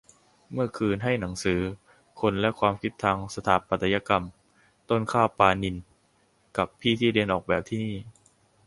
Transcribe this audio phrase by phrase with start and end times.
[0.51, 1.61] เมื่อคืนให้หนังสือ
[2.19, 4.23] "คนและความคิดทางสถาปัตยกรรม"
[4.89, 5.83] ต้นข้าว ปาณินท์
[6.57, 7.95] กับพี่ที่เรียนออกแบบที่นี่